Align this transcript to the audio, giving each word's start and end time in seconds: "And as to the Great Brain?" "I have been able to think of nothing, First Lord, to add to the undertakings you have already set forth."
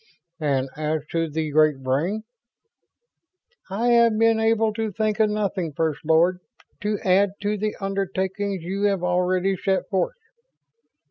"And 0.39 0.67
as 0.75 1.05
to 1.11 1.29
the 1.29 1.51
Great 1.51 1.83
Brain?" 1.83 2.23
"I 3.69 3.89
have 3.89 4.17
been 4.17 4.39
able 4.39 4.73
to 4.73 4.91
think 4.91 5.19
of 5.19 5.29
nothing, 5.29 5.73
First 5.73 5.99
Lord, 6.03 6.39
to 6.81 6.97
add 7.05 7.33
to 7.43 7.55
the 7.55 7.75
undertakings 7.79 8.63
you 8.63 8.85
have 8.85 9.03
already 9.03 9.55
set 9.55 9.87
forth." 9.91 10.15